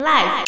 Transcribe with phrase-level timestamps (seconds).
[0.00, 0.44] Life。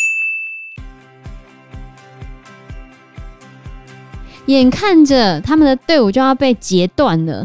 [4.46, 7.44] 眼看着他们的队伍就要被截断了，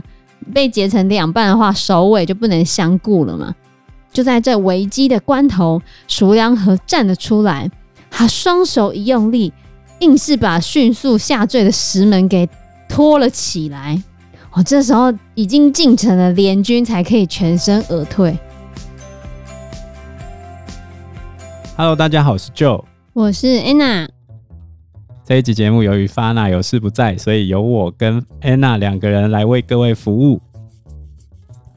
[0.53, 3.55] 被截成两半的话，首尾就不能相顾了嘛。
[4.13, 7.71] 就在这危机的关头，熟良和站了出来，
[8.11, 9.51] 他双手一用力，
[10.01, 12.47] 硬是把迅速下坠的石门给
[12.87, 13.99] 拖了起来。
[14.51, 18.37] 哦，这时候已经进城了，联军才可以全身而退。
[21.77, 24.07] Hello，大家好，我是 Joe，我是 Anna。
[25.25, 30.41] 这一集节目由于 Fana 有事不在，所以由我跟 Anna 两个人来为各位服务。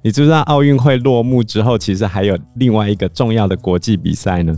[0.01, 4.57] 你知不知道奥运会落幕之后，其实还有另外一个重要的国际比赛呢？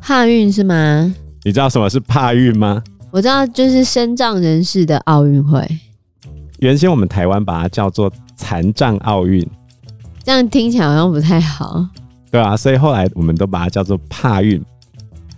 [0.00, 1.14] 帕运是吗？
[1.42, 2.82] 你知道什么是帕运吗？
[3.10, 5.62] 我知道，就是身障人士的奥运会。
[6.60, 9.46] 原先我们台湾把它叫做残障奥运，
[10.24, 11.86] 这样听起来好像不太好。
[12.32, 14.58] 对啊，所以后来我们都把它叫做帕运。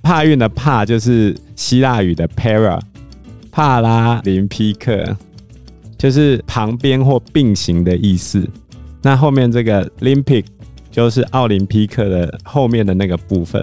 [0.00, 2.80] 帕运的帕就是希腊语的 para，
[3.50, 5.04] 帕拉林匹克
[5.98, 8.48] 就是旁边或并行的意思。
[9.02, 10.44] 那后面这个 Olympic
[10.88, 13.60] 就是奥林匹克的后面的那个部分。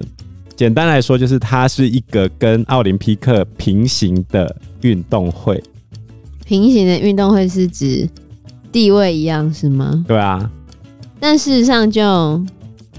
[0.57, 5.63] 简单来说，就是它是一个跟奥林匹克平行的运动会。
[6.45, 8.09] 平行的运动会是指
[8.73, 10.03] 地位一样是吗？
[10.05, 10.51] 对啊。
[11.17, 12.43] 但事实上就。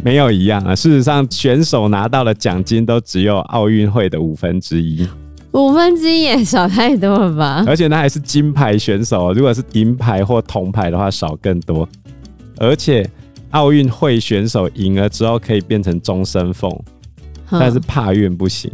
[0.05, 0.75] 没有一样啊！
[0.75, 5.08] 事实上，选手拿到的奖金都只有奥运会的五分之一，
[5.53, 7.64] 五分之一也少太多了吧？
[7.69, 11.89] 而且那还是金牌选手，如果是银牌或铜牌的话，少更多。
[12.58, 13.08] 而且
[13.53, 16.83] 奥运会选手赢了之后可以变成终身俸，
[17.48, 18.69] 但是帕运不行。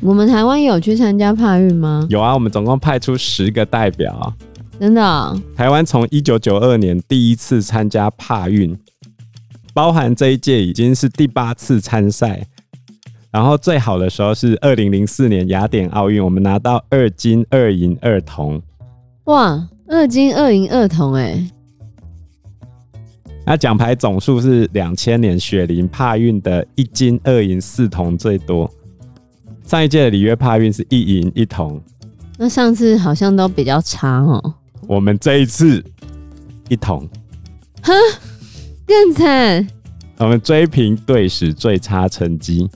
[0.00, 2.06] 我们台湾有去参加帕运吗？
[2.08, 4.32] 有啊，我们总共派出十个代表。
[4.80, 5.38] 真的哦？
[5.54, 8.74] 台湾从一九九二年第一次参加帕运。
[9.74, 12.46] 包含这一届已经是第八次参赛，
[13.30, 18.60] 然后最好的时候是二零零四年雅典奥运，我们拿到二金二银二铜。
[19.24, 21.50] 哇，二金二银二铜哎！
[23.46, 28.70] 那奖牌总数是两千年雪林帕运的一金二银四铜最多。
[29.64, 31.80] 上一届的里约帕运是一银一铜。
[32.36, 34.54] 那上次好像都比较差哦。
[34.86, 35.82] 我们这一次
[36.68, 37.08] 一铜。
[37.82, 37.92] 哼。
[38.92, 39.66] 更惨，
[40.18, 42.68] 我们追平队史最差成绩，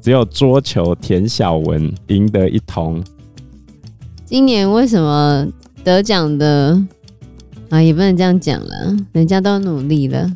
[0.00, 3.04] 只有桌球田小文赢得一铜。
[4.24, 5.46] 今年为什么
[5.84, 6.82] 得奖的
[7.68, 7.82] 啊？
[7.82, 10.32] 也不能这样讲了，人家都努力了。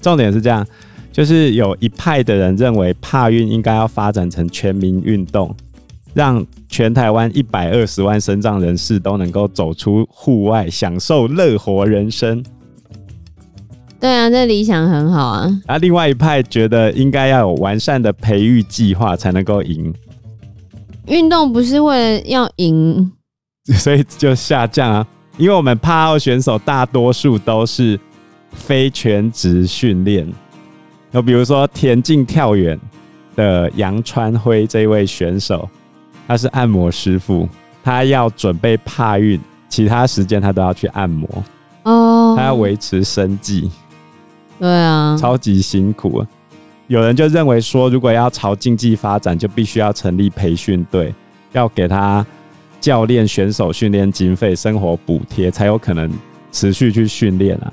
[0.00, 0.66] 重点是这样，
[1.12, 5.54] 就是有一派的人认为帕运应该要发展成全民运动，
[6.14, 12.42] 让全台湾一百二十万身障人士都能够走出户外，享受乐活人生。
[14.00, 15.60] 对啊，这理想很好啊。
[15.66, 19.92] 啊，另外一派觉得应该要有完善的培育计划才能够赢。
[21.06, 23.12] 运动不是为了要赢，
[23.74, 25.06] 所以就下降啊。
[25.36, 27.98] 因为我们帕奥选手大多数都是
[28.52, 30.26] 非全职训练。
[31.12, 32.78] 就比如说田径跳远
[33.34, 35.68] 的杨川辉这位选手，
[36.26, 37.48] 他是按摩师傅，
[37.82, 41.28] 他要准备帕运，其他时间他都要去按摩
[41.84, 43.70] 哦，他要维持生计。
[44.58, 46.24] 对啊，超级辛苦。
[46.86, 51.14] 有人就认为说，如果要朝竞技发展，就必须要成立培训队，
[51.52, 52.24] 要给他
[52.80, 56.10] 教练、选手训练经费、生活补贴，才有可能
[56.50, 57.72] 持续去训练啊。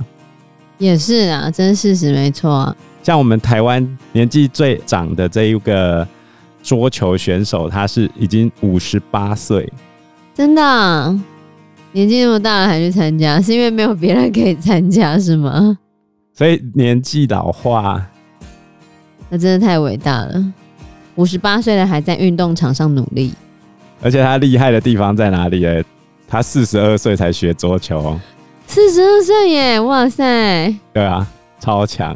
[0.77, 2.75] 也是啊，真事实没错啊。
[3.01, 6.05] 像我们台湾年纪最长的这一个
[6.61, 9.71] 桌球选手，他是已经五十八岁，
[10.33, 11.17] 真的啊？
[11.93, 15.77] 年纪那么大了还去参加，是因为没有别人可以参加是吗？
[16.35, 18.05] 所以年纪老化，
[19.29, 20.53] 那真的太伟大了。
[21.15, 23.33] 五十八岁了还在运动场上努力，
[24.01, 25.65] 而且他厉害的地方在哪里？
[25.65, 25.81] 哎，
[26.27, 28.19] 他四十二岁才学桌球，
[28.67, 29.79] 四十二岁耶！
[29.79, 31.25] 哇塞，对啊，
[31.61, 32.13] 超强。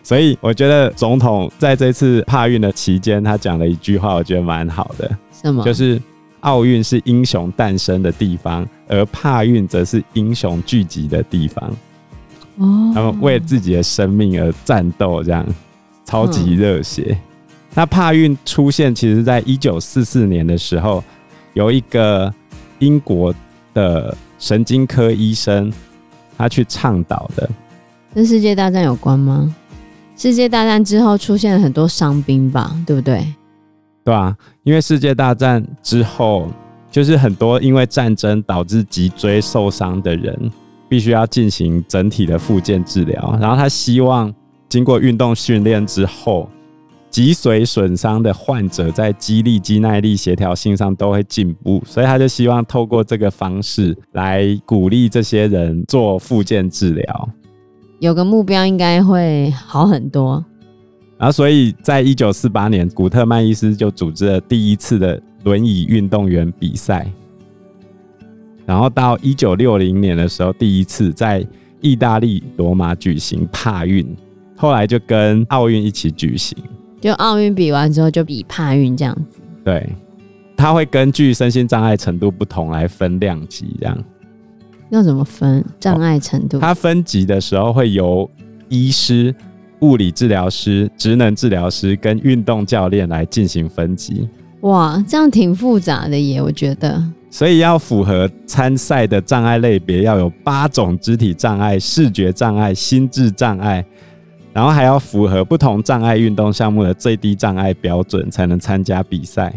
[0.00, 5.10] 所以我觉得总统在这次帕运的期间，他讲了一句话，我觉得蛮好的。
[5.32, 5.64] 什么？
[5.64, 6.00] 就是
[6.42, 11.68] 奥运是英雄诞生的地方，而帕运则是英雄聚集的地方。
[12.56, 15.46] 哦，他们为自己的生命而战斗，这样
[16.04, 17.08] 超级热血。
[17.10, 17.18] 嗯。
[17.74, 21.04] 那帕运出现，其实在一九四四年的时候，
[21.52, 22.32] 有一个
[22.78, 23.34] 英国
[23.74, 25.70] 的神经科医生，
[26.38, 27.48] 他去倡导的。
[28.14, 29.54] 跟世界大战有关吗？
[30.16, 33.26] 世界大战之后出现了很多伤兵吧，对不对？
[34.02, 36.48] 对啊，因为世界大战之后，
[36.90, 40.50] 就是很多因为战争导致脊椎受伤的人。
[40.88, 44.32] 必须要进行整体的复健治疗，然后他希望
[44.68, 46.48] 经过运动训练之后，
[47.10, 57.28] 脊髓损伤的患者在肌力、肌耐力、协调性上都会进步，所以他就希望透过这个方式来鼓励这些人做复健治疗。
[58.00, 60.44] 有个目标应该会好很多。
[61.18, 67.10] 然后，所以在一九四八年，古特曼医师就组织了第一次的轮椅运动员比赛。
[68.66, 71.46] 然后到一九六零年的时候，第一次在
[71.80, 74.04] 意大利罗马举行帕运，
[74.56, 76.58] 后来就跟奥运一起举行。
[77.00, 79.40] 就奥运比完之后，就比帕运这样子。
[79.64, 79.88] 对，
[80.56, 83.96] 它会根据身心障碍程度不同来分量级，这样。
[84.90, 86.58] 要怎么分障碍程度？
[86.58, 88.28] 它分级的时候会由
[88.68, 89.34] 医师。
[89.80, 94.26] 物理治疗师、职能治疗师跟运动教练来进行分级。
[94.62, 97.04] 哇，这样挺复杂的耶，我觉得。
[97.30, 103.84] 所以要符合参赛的障碍类别，要有八种肢体障碍、视觉障碍、心智障碍，
[104.52, 109.52] 然后还要符合不同障碍运动项目的最低障碍标准，才能参加比赛。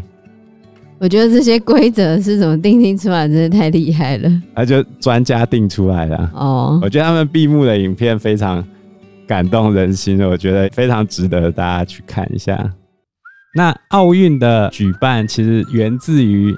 [0.98, 4.30] 我觉得这些规则是怎么定定出来，真的太厉害了。
[4.54, 6.18] 那就专家定出来的。
[6.34, 8.66] 哦，我觉得他们闭幕的影片非常。
[9.28, 12.68] 感动人心的，我觉得非常值得大家去看一下。
[13.54, 16.52] 那奥运的举办其实源自于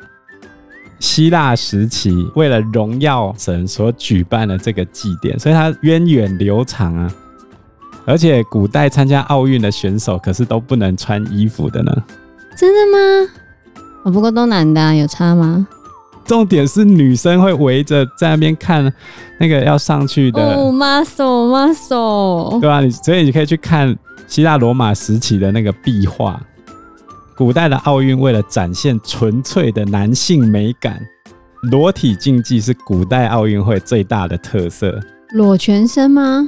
[1.01, 7.11] 希腊时期，为了荣耀神所举办的这个祭典，所以它源远流长啊。
[8.05, 11.91] 而且古代参加奥运的选手可是都不能穿衣服的呢。
[12.55, 13.31] 真的吗？
[14.03, 15.67] 我不过都男的啊，有差吗？
[16.23, 18.91] 重点是女生会围着在那边看
[19.39, 22.79] 那个要上去的哦，muscle muscle，对吧？
[22.79, 23.95] 你所以你可以去看
[24.27, 26.39] 希腊罗马时期的那个壁画。
[27.41, 31.01] 古代的奥运为了展现纯粹的男性美感，
[31.71, 34.99] 裸体竞技是古代奥运会最大的特色。
[35.31, 36.47] 裸全身吗？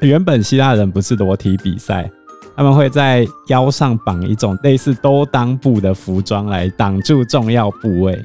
[0.00, 2.10] 原本希腊人不是裸体比赛，
[2.56, 8.18] 他们会在腰上绑一种类似兜裆布的服装来挡住重要部位。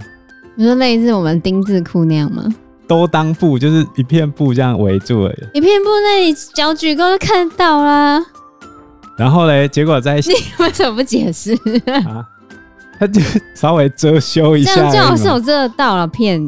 [0.55, 2.45] 你说类似我们丁字裤那样吗？
[2.87, 5.57] 兜裆布就是一片布这样围住而已。
[5.57, 8.25] 一片布，那你脚举高就看到啦。
[9.19, 11.53] 然后嘞，结果在你为什么不解释
[12.05, 12.25] 啊？
[12.97, 13.21] 他就
[13.53, 16.41] 稍微遮羞一下，这样最好是有遮到了片。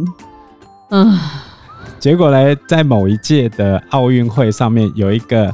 [0.90, 1.20] 嗯，
[2.00, 5.54] 结果嘞，在某一届的奥运会上面，有一个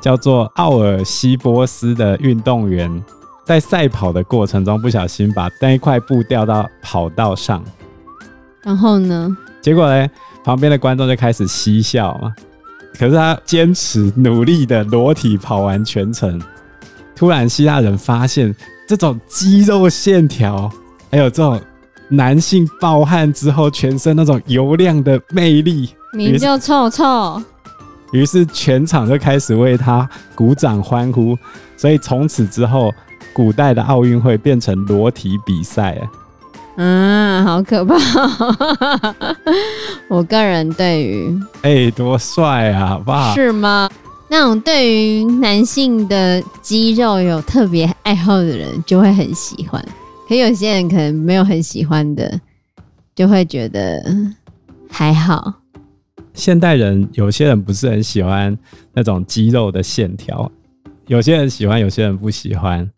[0.00, 3.04] 叫做奥尔西波斯的运动员。
[3.44, 7.62] 在赛跑的过程中，不小心把那一块布掉到跑道上，
[8.62, 9.36] 然后呢？
[9.60, 10.10] 结果嘞？
[10.42, 12.34] 旁边的观众就开始嬉笑嘛。
[12.98, 16.40] 可是他坚持努力的裸体跑完全程。
[17.14, 18.54] 突然，希腊人发现
[18.88, 20.70] 这种肌肉线条，
[21.10, 21.60] 还有这种
[22.08, 27.42] 男性暴汗之后全身那种油亮的魅力，名叫臭臭。
[28.12, 31.36] 于是全场就开始为他鼓掌欢呼。
[31.76, 32.92] 所以从此之后。
[33.32, 36.08] 古代的奥运会变成裸体比赛啊！
[36.76, 37.94] 嗯，好可怕。
[40.08, 43.34] 我个人对于，哎、欸，多帅啊，好不好？
[43.34, 43.88] 是吗？
[44.28, 49.82] 那种对于男性的肌肉有特别爱好的人就会很喜欢，
[50.28, 52.40] 可有些人可能没有很喜欢的，
[53.14, 54.02] 就会觉得
[54.90, 55.54] 还好。
[56.34, 58.56] 现代人有些人不是很喜欢
[58.92, 60.50] 那种肌肉的线条，
[61.06, 62.90] 有些人喜欢，有些人不喜欢。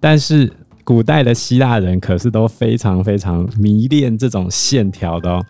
[0.00, 0.52] 但是
[0.84, 5.44] 古代的希腊人可是都非常非常迷恋这种线条的哦，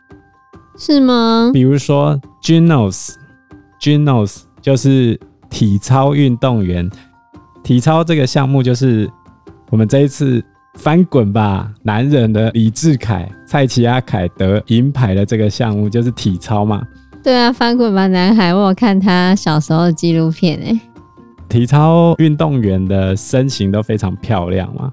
[0.76, 1.50] 是吗？
[1.52, 5.18] 比如说 Gymnos，Gymnos 就是
[5.48, 6.88] 体操运动员。
[7.62, 9.08] 体操这个项目就是
[9.70, 10.42] 我们这一次
[10.74, 16.82] 翻滚吧男人的李智凯、蔡奇阿凯得银牌的这个项目就是体操嘛。
[17.22, 20.80] 对啊，翻滚吧男孩，我有看他小时候的纪录片诶。
[21.50, 24.90] 体操运动员的身形都非常漂亮嘛，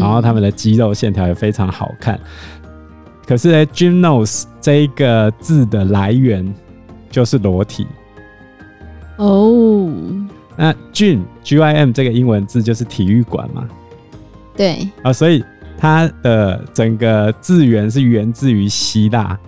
[0.00, 2.18] 然后他们的肌肉线条也非常好看。
[3.26, 6.52] 可是呢，gymnos 这一个字的来源
[7.10, 7.86] 就是裸体
[9.16, 9.90] 哦。
[10.56, 13.66] 那 gym G Y M 这个英文字就是体育馆嘛，
[14.56, 15.42] 对啊，所以
[15.78, 19.38] 它的整个字源是源自于希腊。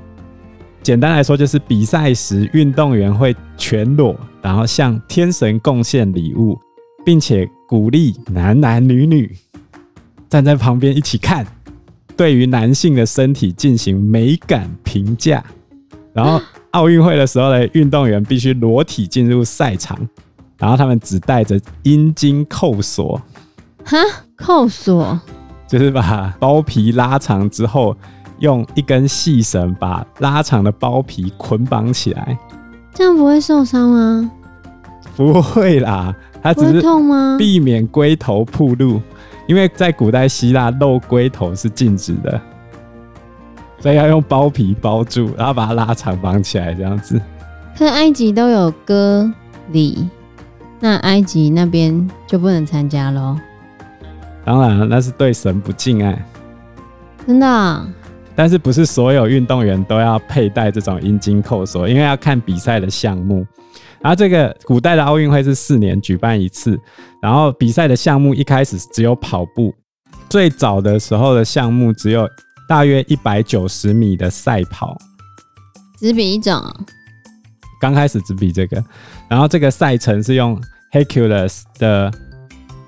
[0.82, 6.58] 简单来说，就是比赛时运动员会全裸，然后向天神贡献礼物，
[7.04, 9.34] 并且鼓励男男女女
[10.34, 11.46] 站在旁边一起看，
[12.16, 15.40] 对于男性的身体进行美感评价。
[16.12, 19.96] 然后 奥运会的时候呢，运动员必须裸体进入赛场，
[20.58, 23.22] 然后他们只带着阴茎扣锁。
[23.84, 23.96] 哈，
[24.34, 25.20] 扣锁
[25.68, 27.96] 就是把包皮拉长之后。
[28.40, 32.36] 用一根细绳把拉长的包皮捆绑起来，
[32.92, 34.30] 这样不会受伤吗？
[35.16, 36.12] 不会啦，
[36.42, 36.82] 它只是？
[37.38, 39.00] 避免龟头暴露，
[39.46, 42.40] 因为在古代希腊露龟头是禁止的，
[43.78, 47.20] 所以要用包皮包住，然后把它拉长绑起来这样子。
[47.76, 49.30] 可埃及都有割
[49.72, 50.08] 礼，
[50.80, 53.36] 那埃及那边就不能参加喽？
[54.44, 56.24] 当然了，那是对神不敬爱。
[57.26, 57.86] 真的啊？
[58.36, 61.88] 但是不是所有运动员都要佩戴这种阴茎扣锁？
[61.88, 63.46] 因为要看比赛的项目。
[64.04, 66.78] 然后这个古代的奥运会是四年举办一次，
[67.22, 69.74] 然后比赛的项目一开始只有跑步，
[70.28, 72.28] 最早的时候的项目只有
[72.68, 74.94] 大约一百九十米的赛跑，
[75.98, 76.62] 只比一种。
[77.80, 78.84] 刚开始只比这个，
[79.28, 80.60] 然后这个赛程是用
[80.92, 82.12] Hercules 的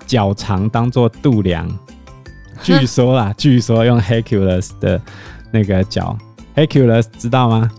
[0.05, 1.67] 脚长当做度量，
[2.61, 5.01] 据说啦，据说用 Hercules 的。
[5.49, 6.15] 那个脚
[6.57, 7.71] Hercules 知道吗？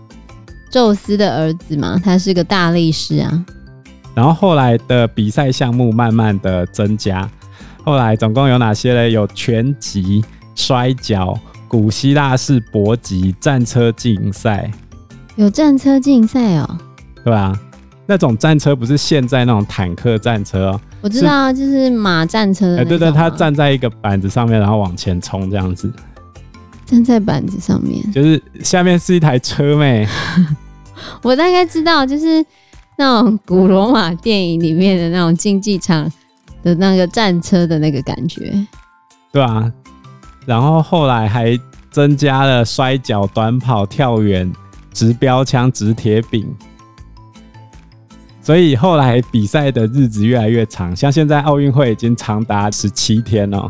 [0.69, 3.45] 宙斯的儿子嘛，他是个大力士啊。
[4.15, 7.29] 然后后来的比赛项目慢慢的增加，
[7.83, 9.09] 后来总共有哪些呢？
[9.09, 10.23] 有拳击、
[10.55, 14.69] 摔跤、古希腊式搏击、战车竞赛。
[15.35, 16.77] 有战车竞赛哦？
[17.23, 17.57] 对啊，
[18.05, 20.81] 那种战车不是现在那种坦克战车哦。
[21.01, 22.77] 我知道就是马战车。
[22.77, 25.89] 哎，对对，他站在一个板子上面，然后往前冲这样子。
[26.89, 30.07] 站在板子上面，就是下面是一台车妹。
[31.21, 32.43] 我大概知道，就是
[32.97, 36.11] 那种古罗马电影里面的那种竞技场
[36.63, 38.51] 的那个战车的那个感觉。
[39.31, 39.71] 对啊，
[40.47, 41.55] 然后后来还
[41.91, 44.51] 增加了摔角、短跑、跳远、
[44.91, 46.43] 直标枪、直铁饼，
[48.41, 53.69] 所以后来比赛的日子越来越长，像现在奥运会已经长达十七天了，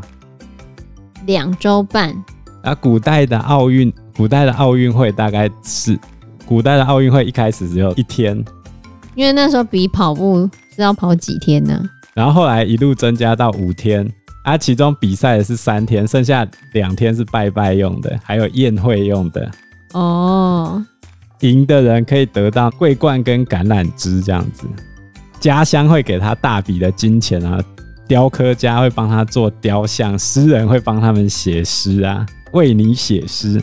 [1.25, 2.15] 两周半。
[2.63, 5.97] 啊，古代的奥运，古代的奥运会大概是，
[6.45, 8.35] 古代的奥运会一开始只有一天，
[9.15, 11.81] 因为那时候比跑步是要跑几天呢？
[12.13, 14.05] 然后后来一路增加到五天，
[14.43, 19.49] 啊，其中比赛是三天，剩下两天是拜拜用的，还有宴会用的。
[19.93, 20.83] 哦，
[21.39, 24.67] 赢的人可以得到桂冠跟橄榄枝这样子，
[25.39, 27.63] 家乡会给他大笔的金钱啊，
[28.05, 32.25] 雕刻家会帮他做雕像，诗人会帮他们写诗啊。
[32.51, 33.61] 为你写诗，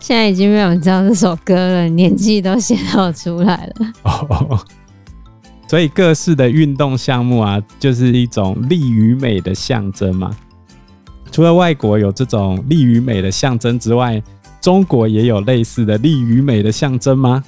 [0.00, 3.92] 现在已经没有人知道这首歌了，年纪都显露出来了。
[4.02, 4.58] 哦，
[5.68, 10.36] 所以各式的运动项目啊，就是一种力与美的象征嘛。
[11.30, 14.20] 除了外国有这种力与美的象征之外，
[14.60, 17.44] 中国也有类似的力与美的象征吗？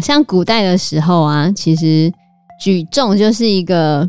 [0.00, 2.12] 像古代的时候啊，其实
[2.60, 4.08] 举重就是一个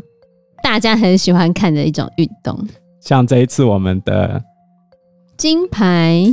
[0.62, 2.64] 大家很喜欢看的一种运动。
[3.00, 4.40] 像这一次我们的。
[5.38, 6.24] 金牌，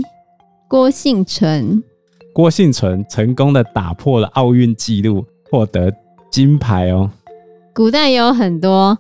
[0.68, 1.84] 郭婞淳。
[2.34, 5.94] 郭婞淳成功的打破了奥运纪录，获得
[6.32, 7.08] 金牌哦。
[7.72, 8.98] 古代有很多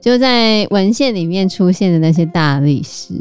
[0.00, 3.12] 就在文献里面出现的那些大力士。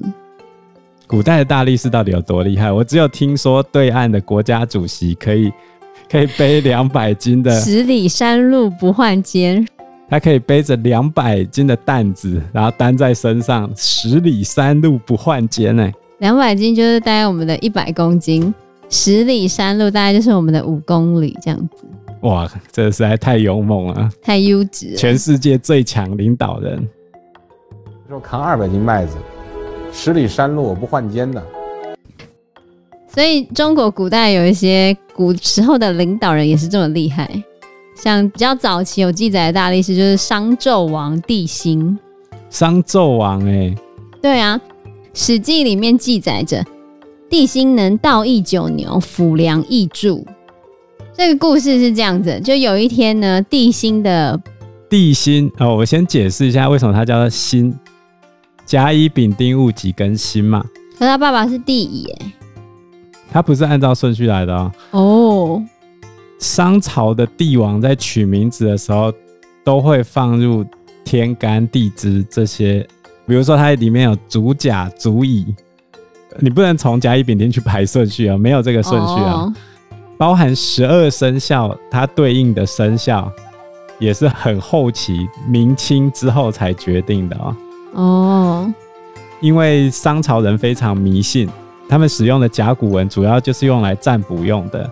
[1.05, 2.71] 古代的大力士到底有多厉害？
[2.71, 5.51] 我只有听说对岸的国家主席可以
[6.09, 9.67] 可以背两百斤的十里山路不换肩。
[10.09, 15.91] 他可以背着两百斤的担子，然后担在身上，十里山路不换肩呢。
[16.19, 18.53] 两百斤就是大概我们的一百公斤，
[18.89, 21.85] 十里山路大概就是我们的五公里这样子。
[22.21, 26.87] 哇，这实在太勇猛了，太优质了，全世界最强领导人。
[28.07, 29.17] 说扛二百斤麦子，
[29.91, 31.43] 十里山路我不换肩的。
[33.07, 37.29] 所以中国古代有一些古时候的领导人也是这么厉害。
[37.99, 41.97] 像比较早期有记载的大力士，就是商纣王帝辛。
[42.49, 43.75] 商纣王哎、欸，
[44.21, 44.57] 对啊，
[45.13, 46.63] 《史记》里面记载着
[47.29, 50.25] 帝辛能倒挹九牛，辅良挹柱。
[51.13, 54.39] 这个故事是这样子：就有一天呢，帝辛的
[54.87, 57.75] 帝辛哦，我先解释一下为什么他叫做辛，
[58.65, 60.63] 甲乙丙丁戊己庚辛嘛。
[60.99, 62.31] 可他爸爸是帝乙哎，
[63.31, 64.71] 他不是按照顺序来的哦。
[64.91, 65.63] 哦。
[66.39, 69.11] 商朝的帝王在取名字的时候，
[69.63, 70.65] 都会放入
[71.03, 72.85] 天干地支这些，
[73.25, 75.55] 比如说它里面有主甲、足乙，
[76.39, 79.31] 你不能从甲乙丙丁去排顺序啊，没有这个顺序啊。
[79.33, 79.53] 哦、
[80.17, 83.31] 包含十二生肖，它对应的生肖
[83.99, 87.57] 也是很后期明清之后才决定的啊。
[87.93, 88.73] 哦，
[89.41, 91.49] 因为商朝人非常迷信，
[91.89, 94.89] 他们使用的甲骨文主要就是用来占卜用的。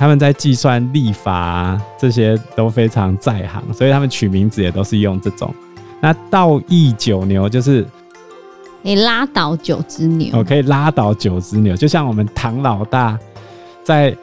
[0.00, 5.54] 他们在计算立法啊，这些都非常在行，所以他们取名字也都是用这种。
[6.00, 7.86] 那道义九牛就是
[8.82, 13.18] 可以拉倒九只牛，哦，可以拉倒九只牛，就像我们唐老大
[13.84, 14.16] 在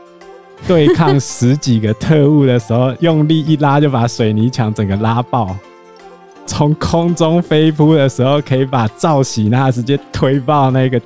[0.68, 5.56] 对抗十几个特务的时候，用力一拉就把水泥墙整个拉爆。
[6.48, 11.00] 从空中飞扑的时候，可以把赵喜娜直接推爆那个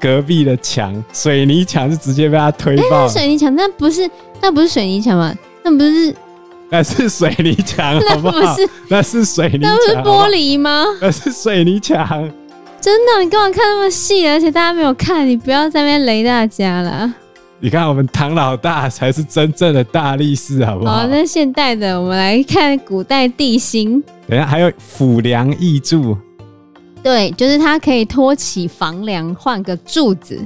[0.00, 3.06] 隔壁的墙，水泥墙是直接被他推爆。
[3.06, 4.08] 欸、水泥墙那不是
[4.40, 5.34] 那不是水泥墙吗？
[5.62, 6.14] 那不是
[6.70, 8.40] 那是水泥墙， 好不好？
[8.40, 10.84] 那不是那是水泥墙，那不是玻璃吗？
[11.00, 12.30] 那是水泥墙。
[12.80, 14.26] 真的，你干嘛看那么细？
[14.26, 17.12] 而且大家没有看，你不要在那边雷大家了。
[17.58, 21.00] 你看，我们唐老大才是真正的大力士，好不好？
[21.00, 24.02] 好，那现代的，我们来看古代地心。
[24.26, 26.16] 等下，还有府梁易柱。
[27.02, 30.38] 对，就是它可以托起房梁，换个柱子，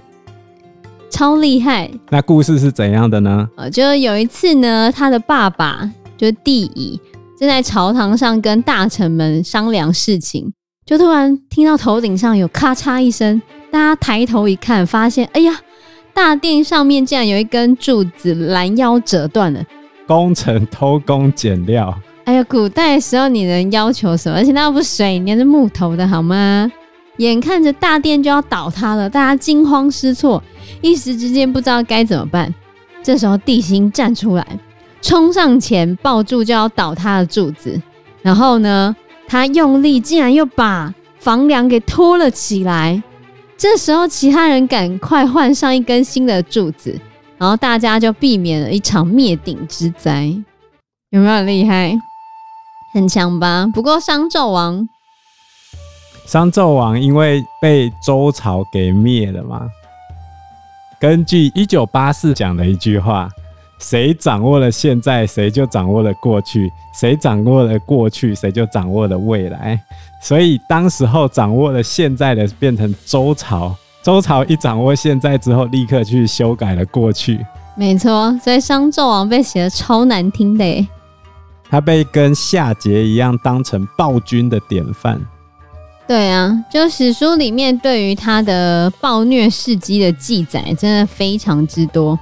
[1.11, 1.91] 超厉害。
[2.11, 3.49] 那故事是怎样的呢？
[3.57, 7.01] 呃，就有一次呢，他的爸爸就是帝乙，
[7.39, 10.53] 正在朝堂上跟大臣们商量事情，
[10.87, 15.61] 就突然听到头顶上有咔嚓一声，大家抬头一看，发现，哎呀！
[16.15, 19.61] 大殿上面竟然有一根柱子拦腰折断了，
[20.07, 21.93] 工程偷工减料。
[22.25, 24.39] 哎呀，古代的时候你能要求什么？
[24.39, 26.71] 而且那又不是水泥，是木头的好吗？
[27.19, 30.43] 眼看着大殿就要倒塌了，大家惊慌失措，
[30.81, 32.53] 一时之间不知道该怎么办。
[33.03, 34.47] 这时候地心站出来，
[35.03, 37.81] 冲上前抱住就要倒塌的柱子，
[38.23, 38.97] 然后呢，
[39.29, 43.03] 他用力竟然又把房梁给托了起来。
[43.57, 46.99] 这时候，其他人赶快换上一根新的柱子，
[47.37, 50.35] 然后大家就避免了一场灭顶之灾。
[51.11, 51.95] 有没有很厉害？
[52.95, 53.69] 很强吧？
[53.75, 54.89] 不过商纣王，
[56.25, 59.69] 商纣王因为被周朝给灭了嘛。
[61.01, 63.29] 根据一九八四讲的一句话。
[63.81, 69.79] 谁掌握了现在，谁就掌握了过去；谁掌握了过去，谁就掌握了未来。
[70.23, 73.75] 所以，当时候掌握了现在的，变成周朝。
[74.03, 77.45] 周朝一掌握现在之后，立刻去修改了过去。
[77.75, 80.87] 没错，所以商纣王被写的超难听的耶。
[81.69, 85.21] 他被跟夏桀一样当成暴君的典范。
[86.07, 92.19] 对啊，就史书里面对于他的暴虐事迹的记载，真的非常之多。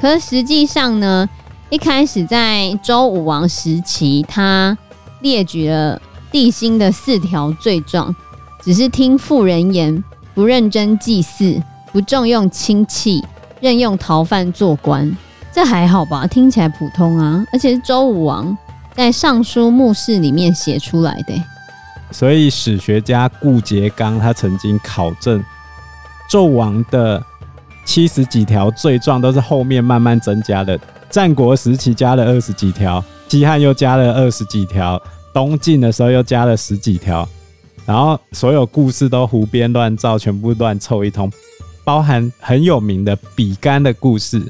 [0.00, 1.28] 可实际上呢，
[1.68, 4.76] 一开始在周武王时期，他
[5.20, 6.00] 列举了
[6.32, 8.14] 帝辛的四条罪状，
[8.62, 10.02] 只是听妇人言，
[10.34, 13.22] 不认真祭祀，不重用亲戚，
[13.60, 15.14] 任用逃犯做官。
[15.52, 16.26] 这还好吧？
[16.26, 17.44] 听起来普通啊。
[17.52, 18.56] 而且是周武王
[18.96, 21.34] 在《尚书墓室》里面写出来的。
[22.10, 25.44] 所以史学家顾颉刚他曾经考证
[26.30, 27.22] 纣王的。
[27.86, 30.76] 七十几条罪状都是后面慢慢增加的。
[31.08, 35.00] 战国时期加了二十几条，西汉又加了二十几条，
[35.32, 37.26] 东晋的时候又加了十几条，
[37.86, 41.30] 然后所有故事都胡编乱造，全部乱凑一通，
[41.84, 44.42] 包含很有名的比干的故事，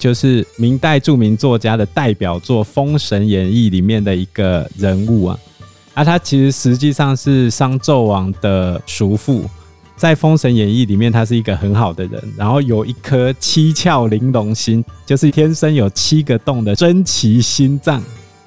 [0.00, 5.38] 就是明代著名作家的代表作《封神演义》里面的一个人物啊，
[5.92, 9.44] 啊，他其实实际上是商纣王的叔父。
[9.96, 18.02] 在《封神演义》里面，他是一个很好的人，然后有一颗七窍玲珑心，就是天生有七个洞的珍奇心脏。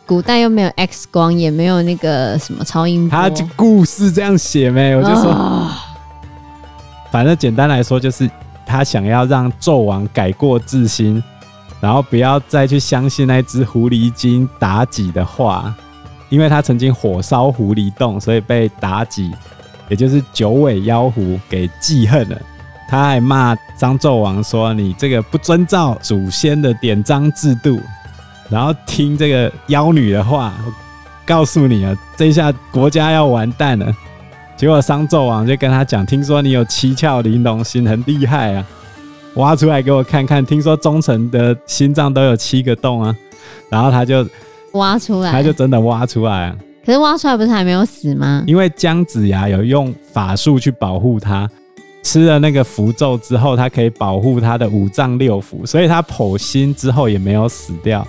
[0.07, 3.15] 古代又没有 X 光，也没有那个什么超音波。
[3.15, 4.95] 他就故事这样写没？
[4.95, 5.69] 我就说，哦、
[7.11, 8.27] 反正简单来说，就是
[8.65, 11.21] 他想要让纣王改过自新，
[11.83, 15.75] 然后不要再去相信那只狐狸精妲己的话，
[16.29, 19.29] 因为他曾经火烧狐狸洞，所以被妲己。
[19.89, 22.41] 也就是九尾妖狐给记恨了，
[22.87, 27.81] 他还骂商纣王说：“你这个不遵照祖先的典章制度，
[28.49, 30.53] 然后听这个妖女的话，
[31.25, 33.93] 告诉你啊，这下国家要完蛋了。”
[34.55, 38.65] 结果商纣王就跟他讲：“听说你有七窍玲珑心，很厉害啊，
[39.35, 40.45] 挖出来给我看看。
[40.45, 43.15] 听说忠诚的心脏都有七个洞啊。”
[43.69, 44.27] 然后他就
[44.73, 46.55] 挖出来，他就真的挖出来啊。
[46.85, 48.43] 可是挖出来不是还没有死吗？
[48.45, 51.49] 因为姜子牙有用法术去保护他，
[52.03, 58.05] 吃了那个符咒之后，他可以保护他的五脏六腑，所以他剖心之后也没有死掉。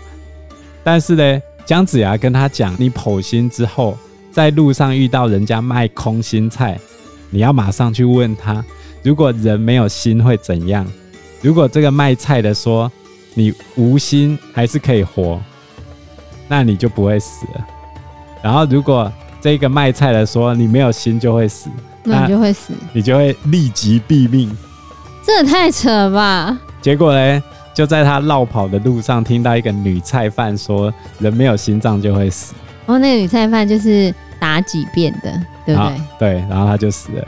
[0.82, 3.96] 但是呢，姜子牙跟他讲：“你剖心之后，
[4.30, 6.78] 在路上遇到人家卖空心菜，
[7.30, 8.62] 你要马上去问他，
[9.02, 10.84] 如果人没有心会怎样？
[11.44, 12.90] 如果这个卖菜的说
[13.35, 15.38] 你无心还是可以活，
[16.48, 17.66] 那你就不会死了。”
[18.42, 21.68] 然后，如果这个卖菜的说你没有心就会死，
[22.02, 24.50] 那你就会死，你就会立即毙命。
[25.22, 26.59] 这也太扯了吧！
[26.80, 27.42] 结果呢，
[27.74, 32.54] 就在他绕跑的路上，听到一个女菜贩说：“人没有心脏就会死。”
[32.87, 35.30] 哦，那个女菜贩就是打几遍的，
[35.66, 36.00] 对不对？
[36.18, 37.26] 对，然后他就死了，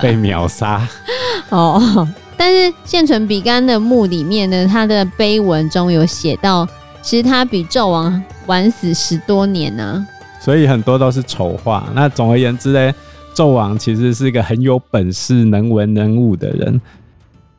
[0.00, 0.86] 被秒杀。
[1.50, 2.08] 哦，
[2.44, 6.66] 但是现存比干的墓里面呢，他的碑文中有写到，
[7.00, 10.04] 其实他比纣王晚死十多年呢、
[10.40, 11.88] 所以很多都是丑化。
[11.94, 12.92] 那总而言之呢，
[13.32, 16.80] 纣王其实是一个很有本事、能文能武的人。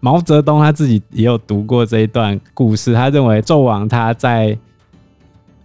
[0.01, 4.57] 毛泽东他自己也有读过这一段故事，他认为纣王他在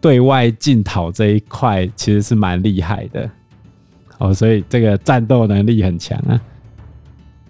[0.00, 3.28] 对外进讨这一块其实是蛮厉害的。
[4.18, 6.40] 哦，所以这个战斗能力很强啊。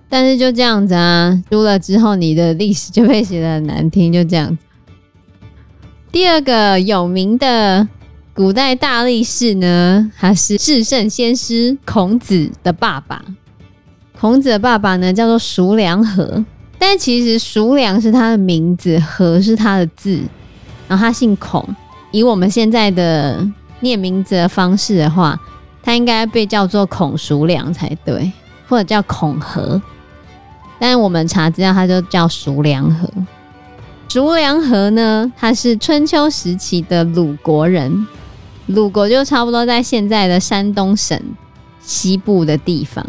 [0.09, 4.65] 但是就这样子啊，输了之后，你的历史就被写得很难听，就这样子。
[6.11, 7.87] 第二个有名的
[8.33, 13.23] 古代大力士呢，他是至圣先师孔子的爸爸。
[14.19, 16.45] 孔子的爸爸呢，叫做叔梁紇，
[16.79, 20.19] 但其实叔梁是他的名字，和是他的字，
[20.89, 21.63] 然后他姓孔。
[22.11, 23.47] 以我们现在的
[23.81, 25.39] 念名字的方式的话，
[25.83, 28.33] 他应该被叫做孔叔梁才对，
[28.67, 29.81] 或者叫孔和。
[30.79, 33.09] 但我们查资料，他就叫叔梁紇。
[34.09, 38.07] 叔梁河呢，他是春秋时期的鲁国人，
[38.67, 41.21] 鲁国就差不多在现在的山东省
[41.81, 43.05] 西部的地方。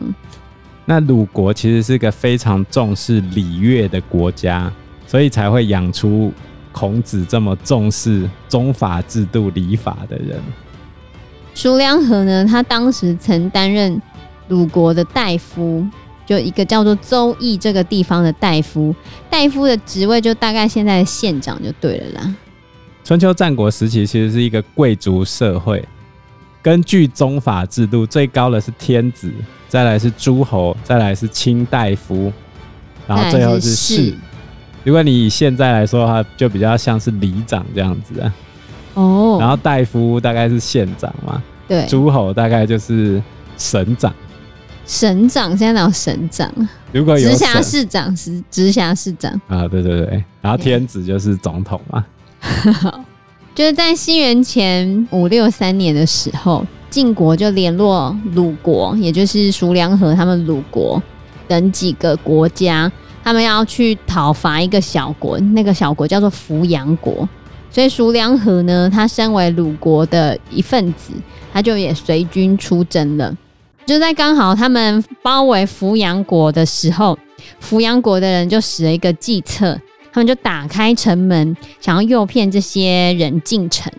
[0.85, 4.69] 那鲁国其实是个非常重视礼乐的国家，
[5.05, 6.33] 所以才会养出
[6.71, 10.41] 孔子这么重视宗法制度、礼法的人。
[11.53, 14.01] 叔梁紇呢，他当时曾担任
[14.47, 15.85] 鲁国的大夫。
[16.29, 18.93] 就一个叫做邹邑这个地方的大夫，
[19.31, 22.35] 大夫的职位就大概现在的县长就对了啦。
[23.03, 25.83] 春秋战国时期其实是一个贵族社会，
[26.61, 29.33] 根据宗法制度，最高的是天子，
[29.67, 32.31] 再来是诸侯，再来是卿大夫，
[33.07, 34.15] 然后最后是士。
[34.83, 38.33] 如果你以现在来说的话，就比较像是里长这样子啊。
[38.93, 39.37] 哦。
[39.39, 41.87] 然后大夫大概是县长嘛，对。
[41.87, 43.19] 诸侯大概就是
[43.57, 44.13] 省长。
[44.89, 46.51] 省长现在哪有省长？
[46.91, 52.03] 如果有直辖市长是直辖市长啊，对对对，然后天子就是总统嘛。
[53.53, 60.99] 就是在西元前五六三年的时候，晋国就联络鲁国，也就是叔梁和他们鲁国
[61.47, 62.91] 等几个国家，
[63.23, 67.29] 他们要去讨伐一个小国，那个小国叫做扶阳国。
[67.69, 71.13] 所以叔梁和呢，他身为鲁国的一份子，
[71.53, 73.37] 他就也随军出征了。
[73.89, 77.17] 就在刚好他们包围扶阳国的时候，
[77.59, 79.81] 扶阳国的人就使了一个计策，
[80.13, 83.91] 他们就打开城门，想要诱骗这些人进城。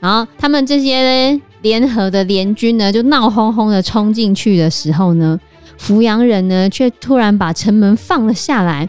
[0.00, 5.40] 然后他们这些联合的联军呢，就闹哄哄的冲进去的时候呢，
[5.78, 8.86] 扶阳人呢却突然把城门放了下来，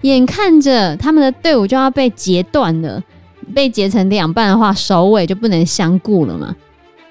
[0.00, 3.02] 眼看着他们的队伍就要被截断了，
[3.54, 6.56] 被截成两半的话，首尾就不能相顾了嘛。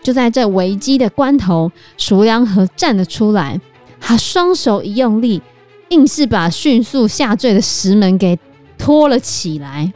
[0.01, 3.59] 就在这危机的关头，叔梁紇站了出来，
[3.99, 5.41] 他双手一用力，
[5.89, 8.37] 硬是把迅速下坠的石门给
[8.77, 9.91] 托了起来。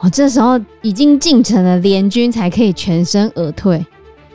[0.00, 3.84] 哦，这时候已经进城的联军才可以全身而退。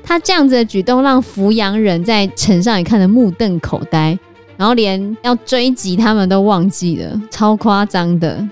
[0.03, 4.19] 他这样子的举动，让扶阳人在城上也看得目瞪口呆，
[4.57, 8.45] 然后连要追击他们都忘记了，超夸张的。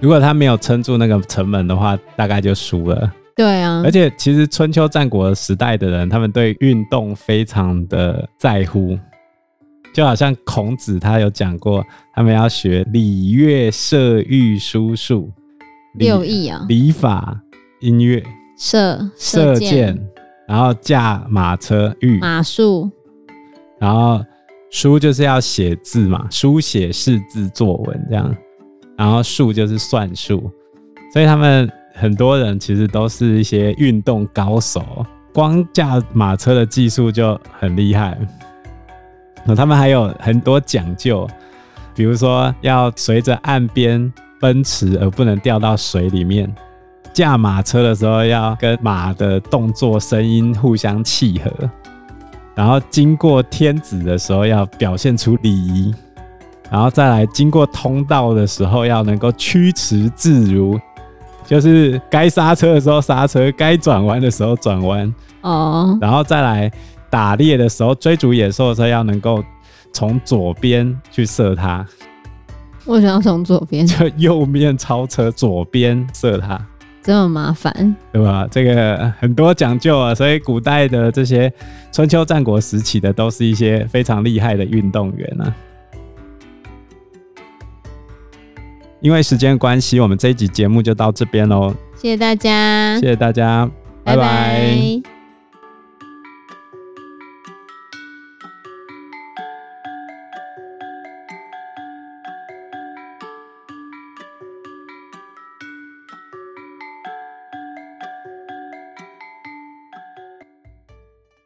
[0.00, 3.12] 如果他没有撑住那个城门的话，大概就输了。
[3.36, 8.96] 对啊，而且其实春秋战国时代的人，他们对运动非常的在乎，
[9.92, 15.32] 就好像孔子他有讲过，他们要学礼乐射御书数
[15.94, 17.36] 六艺啊，礼法、
[17.80, 18.22] 音乐、
[18.56, 19.98] 射射箭，
[20.46, 22.20] 然后驾马车御。
[22.20, 22.88] 马术，
[23.80, 24.24] 然后
[24.70, 28.32] 书就是要写字嘛，书写识字作文这样，
[28.96, 30.48] 然后数就是算术，
[31.12, 31.68] 所以他们。
[31.96, 34.84] 很多人其实都是一些运动高手，
[35.32, 38.18] 光驾马车的技术就很厉害。
[39.44, 41.26] 那他们还有很多讲究，
[41.94, 46.52] 比如说要随着岸边奔驰而不能掉到水里面。
[47.12, 51.70] 驾马车的时候要跟马的动作、声音互相契合，
[52.56, 55.94] 然后经过天子的时候要表现出礼仪，
[56.68, 60.76] 然后再来经过通道的时候要能够驱驰自如。
[61.46, 66.70] 就是该刹车的时候刹车，该转弯的时候转弯哦，然后再来
[67.10, 69.44] 打猎的时候追逐野兽的时候要能够
[69.92, 71.86] 从左边去射它。
[72.86, 73.86] 为什么要从左边？
[73.86, 76.60] 就右面超车，左边射它，
[77.02, 78.46] 这么麻烦，对吧？
[78.50, 81.50] 这个很多讲究啊，所以古代的这些
[81.92, 85.54] 春秋战国时期的都是一些非常厉害的运动员啊。
[89.04, 91.74] 因为时间关系，我们这一集节目就到这边喽。
[91.94, 93.70] 谢谢大家，谢谢大家，
[94.02, 94.22] 拜拜。
[94.22, 95.13] 拜拜。